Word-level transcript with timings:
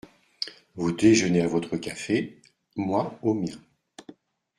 Vous 0.77 0.91
déjeunez 0.91 1.41
à 1.41 1.47
votre 1.47 1.77
café… 1.77 2.41
moi, 2.75 3.19
au 3.21 3.35
mien… 3.35 3.61